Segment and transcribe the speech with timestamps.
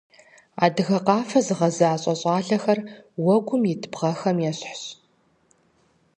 [0.65, 2.79] Адыгэ къафэ зыгъэзащӏэ щӏалэхэр
[3.23, 4.81] уэгум ит бгъэхэм ещхьщ.